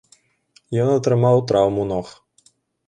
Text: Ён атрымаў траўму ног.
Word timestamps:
Ён 0.85 0.89
атрымаў 0.95 1.37
траўму 1.53 1.87
ног. 1.95 2.07